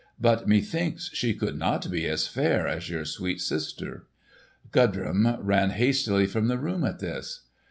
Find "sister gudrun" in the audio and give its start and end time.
3.39-5.37